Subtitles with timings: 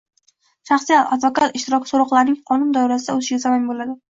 [0.69, 3.97] Shaxsiy advokat ishtiroki so‘roqlarning qonun doirasida o‘tishiga zamin bo‘ladi